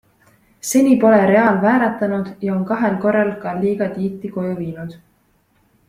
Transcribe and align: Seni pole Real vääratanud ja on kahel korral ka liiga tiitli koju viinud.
Seni 0.69 0.93
pole 1.03 1.19
Real 1.31 1.59
vääratanud 1.65 2.31
ja 2.47 2.55
on 2.57 2.65
kahel 2.73 2.97
korral 3.05 3.31
ka 3.45 3.55
liiga 3.61 3.91
tiitli 3.99 4.33
koju 4.39 4.57
viinud. 4.65 4.99